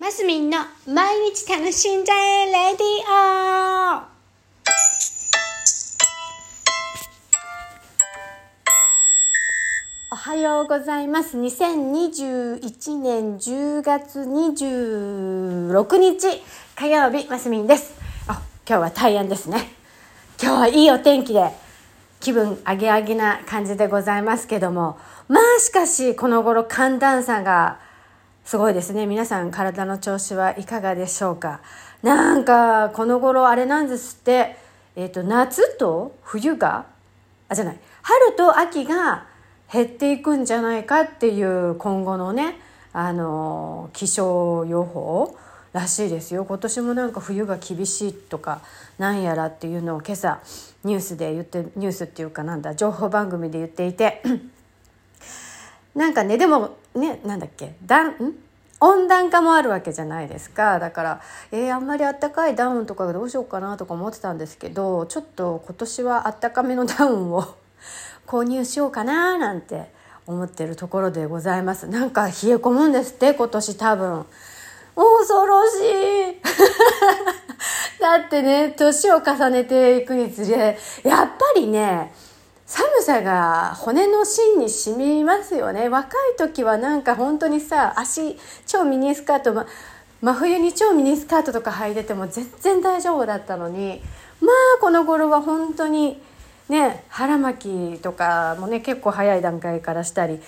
[0.00, 4.02] マスミンの毎日楽しんじゃえレディオ
[10.10, 11.36] おはようございます。
[11.36, 16.42] 2021年10月26日
[16.76, 17.92] 火曜日、マスミンです。
[18.26, 19.68] あ、今日は大安ですね。
[20.42, 21.50] 今日はいいお天気で
[22.20, 24.98] 気分上げ上げな感じでございますけども、
[25.28, 27.89] まあしかしこの頃寒暖差が
[28.44, 29.06] すごいですね。
[29.06, 31.60] 皆さん体の調子はいかがでしょうか？
[32.02, 34.56] なんかこの頃あれなんですって、
[34.96, 36.86] えっ、と夏と冬が？
[37.48, 37.78] あじゃない。
[38.02, 39.26] 春と秋が
[39.72, 42.58] 減っていくんじゃないかっていう今後のね
[42.92, 45.36] あの気象予報
[45.72, 46.44] らしいですよ。
[46.44, 48.62] 今年もなんか冬が厳しいとか
[48.98, 50.40] なんやらっていうのを今朝
[50.82, 54.22] ニュースで言ってニュースっていうかなんだ情報番組で言っていて。
[55.94, 58.34] なんかねでもねなんだっけだん？
[58.82, 60.78] 温暖化もあるわけじゃないですか。
[60.78, 61.20] だから
[61.52, 67.44] えー、あんまりあったかいダウンとかどうしようかなとか思ってたんですけどちょっと今年はあったかめのダウンを
[68.26, 69.92] 購入しようかななんて
[70.26, 71.88] 思ってるところでございます。
[71.88, 74.26] なんか冷え込むんですって今年多分。
[74.96, 75.74] 恐ろし
[76.32, 76.40] い。
[78.00, 82.12] だってね年を重ねていくにつれやっぱりね
[83.02, 85.88] さが骨の芯に染みますよね。
[85.88, 89.66] 若い時はなんか本当にさ足超ミニスカート、ま、
[90.20, 94.02] 真冬に超ミニスカートとか履いてても全然大丈夫だったのに
[94.40, 96.20] まあこの頃は本当に
[96.68, 100.40] ね腹巻きとかもね結構早い段階からしたり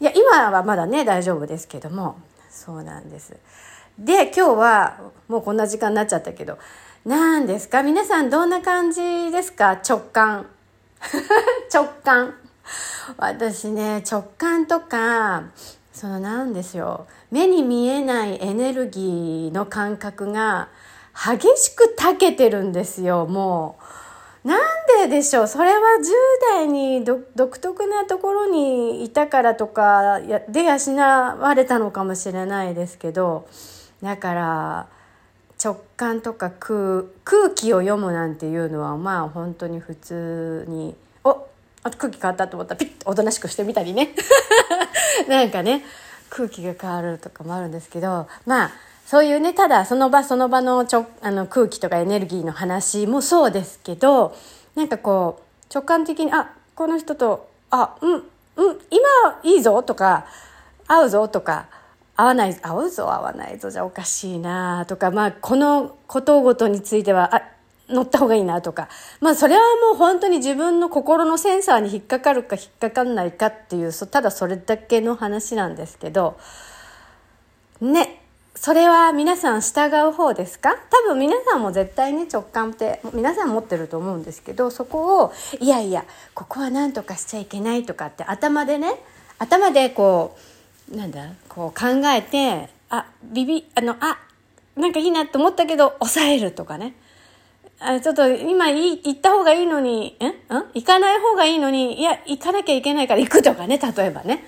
[0.00, 2.16] いや今はまだね大丈夫ですけども
[2.50, 3.36] そうなんです。
[3.98, 6.58] で今日はもうこんな時間になっちゃったけど
[7.04, 7.82] 何ですか？
[7.82, 9.80] 皆さんどんな感じですか？
[9.86, 10.46] 直感。
[11.72, 12.34] 直感。
[13.16, 15.44] 私ね直感とか
[15.92, 17.06] そのなんですよ。
[17.30, 20.68] 目に見えないエネルギーの感覚が
[21.14, 23.78] 激しく長けてるんですよも
[24.44, 24.48] う。
[24.48, 24.60] なん
[25.02, 25.48] ででしょう？
[25.48, 33.46] それは10代に独特なところにいたからとかで養われたのかもしれないですけど。
[34.02, 34.86] だから
[35.62, 37.04] 直感とか空
[37.54, 41.46] 気を読むなんていうのはまあ本当に普通にお
[41.82, 44.14] あ空気変わったと思ったらピッとおとなしくしてみたりね。
[45.28, 45.84] なんかね
[46.30, 48.70] 空気が変わるとかもあるんですけどまあ
[49.04, 54.34] そういうねただその場その場のちょあの空気とかエネルギーの話もそうですけど
[54.76, 58.22] なんかこう直感的にあこの人とあうんうん
[58.90, 60.26] 今いいぞとか
[60.86, 61.66] 合うぞとか
[62.20, 67.42] 合わない合うぞ合わないぞじゃおかしいなとかまあこのことごとについてはあ
[67.88, 68.88] 乗った方がいいなとか。
[69.20, 69.60] まあそれは
[69.90, 76.38] もう本当に自分の心のセンサーに引っかかるか引っかかんないかっていうただそれだけの話なんですけど。
[77.80, 78.18] ね。
[78.56, 80.74] それは皆さん従う方ですか？
[80.90, 86.04] 多分皆さんも絶対ね直感って皆さん持ってると思うんですけどそこをいやいや
[86.34, 89.00] ここは何とかしちゃいけないとかって頭でね
[89.38, 90.40] 頭でこう
[90.90, 91.30] なんだ？
[91.48, 94.18] こう考えてあビビあのあ
[94.76, 96.94] なんかいいなと思ったけど抑えるとかね。
[97.78, 100.34] あちょっと今行った方がいいのにんん？
[100.74, 104.44] 行かない方がいいのにいや行かなきゃいけないから行くとかね例えばね。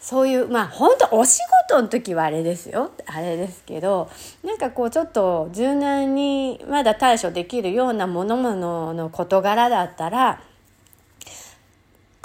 [0.00, 2.90] そういうまあ本当お仕事の時はあれですよ。
[3.06, 4.10] あれですけど
[4.42, 10.42] なんかこうちょっと柔軟にまだ対処できるようなものものの事柄だったら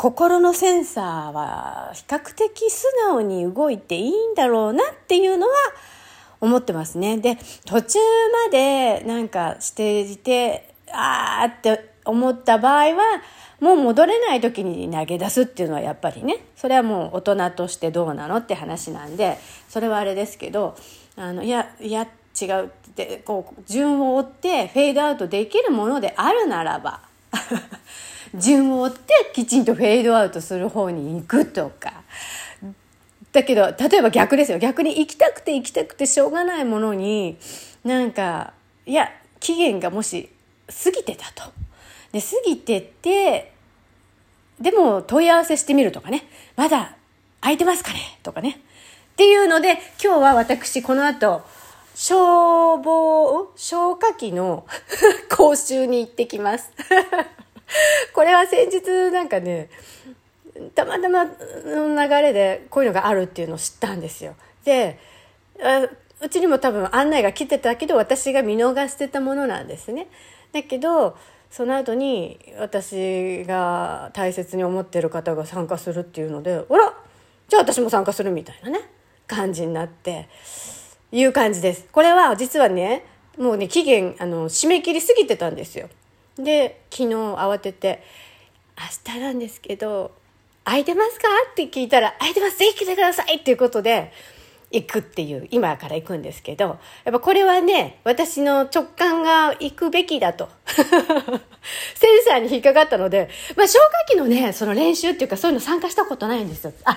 [0.01, 5.53] 心のセンサーは比較的素直に動いていいんだろうなっていうのは
[6.39, 7.17] 思ってますね。
[7.17, 7.99] で途中
[8.45, 13.21] までなんかしていてあーって思った場合は
[13.59, 20.77] もう戻れない時に投げ出すっていうのはやっぱりねそれはもう大人としてどうなのって話なんでそれはあれですけど
[21.17, 22.07] あのいやいや
[22.41, 27.01] 違うってこう順を追ってフェードアウトできるものであるならば
[28.35, 32.03] 順を追ってきちんとフェードアウトする方に行くとか。
[33.31, 34.59] だけど例えば逆ですよ。
[34.59, 37.37] 逆に行きたくて行きたくてしょうがないものに
[37.83, 38.53] なんか
[38.85, 39.09] いや
[39.39, 40.29] 期限がもし
[40.83, 41.51] 過ぎてたと。
[42.11, 43.53] で過ぎてて
[44.59, 46.27] でも問い合わせしてみるとかね。
[46.55, 46.95] まだ
[47.41, 48.19] 空いてますかね？
[48.23, 48.59] とかね。
[49.13, 49.73] っていうので
[50.03, 51.41] 今日は私この後
[51.93, 54.65] 消防消火器の
[55.29, 56.71] 講習に行ってきます。
[58.13, 59.69] これは先日なんかね
[60.75, 64.35] たまたまの流れでこういうのがあるっていうのを知ったんですよ。
[64.63, 64.99] で
[66.21, 70.07] うちにも多分案内が来てたけど私が見逃してたものなんですね。
[70.51, 71.17] だけど
[71.49, 76.93] その後に私が大切に思ってる方が参加するっていうので「あら
[77.47, 78.81] じゃあ私も参加する」みたいなね
[79.29, 80.27] 感じになって
[81.11, 81.85] いう感じです。
[81.91, 83.05] これは実はね、
[83.37, 85.87] もうね、期限、あの、締め切りすぎてたんですよ。
[86.39, 88.03] で、昨日慌てて、
[89.05, 90.11] 明日なんですけど、
[90.63, 91.27] 空いてますか？
[91.51, 94.11] って聞いたら、空いてますぜひ来てくださいっていうことで、
[94.71, 100.47] 行くっていう、今から行くんですけど、やっぱこれはね、私の直感が行くべきだと。
[100.67, 106.73] センサーに引っかかったので、まあ、消火器のね、その練習っていうかそういうの参加したことないんですよ。
[106.83, 106.95] あ、あ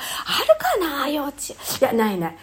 [0.79, 1.55] るかな幼稚。
[1.81, 2.37] いや、ないない。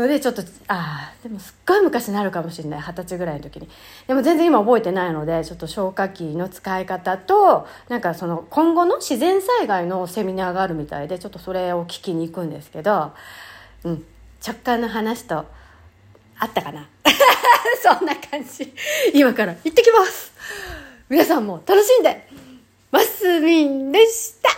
[0.00, 2.80] ので、ちょっと、ああ、でもすっごい昔になるかもしれない。
[2.80, 3.68] 二十歳ぐらいの時に。
[4.06, 13.12] でも全然今覚えてないので、ちょっと消火器の使い方と、なんかその今後の自然災害のセミナーがあるみたいで、ちょっとそれを聞きに行くんですけど、
[13.84, 14.04] うん。
[14.46, 15.46] 直感の話と
[16.38, 16.88] あったかな？
[17.82, 18.72] そんな感じ。
[19.14, 20.32] 今から行ってきます
[21.08, 22.28] 皆さんも楽しんで
[22.90, 24.50] マスミンでした